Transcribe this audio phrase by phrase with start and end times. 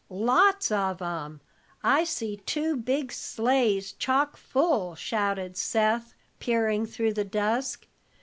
[0.09, 1.41] "Lots of 'em!
[1.83, 7.85] I see two big sleighs chock full," shouted Seth, peering through the dusk.